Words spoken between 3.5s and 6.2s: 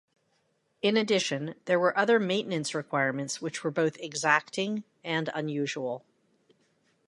were both exacting and unusual.